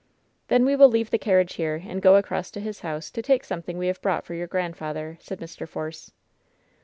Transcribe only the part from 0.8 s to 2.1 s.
leave the carriage here and